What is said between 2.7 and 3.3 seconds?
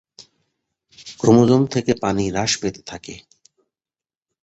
থাকে।